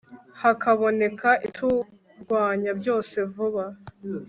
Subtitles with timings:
[0.41, 3.65] hakaboneka ibiturwanya byose vuba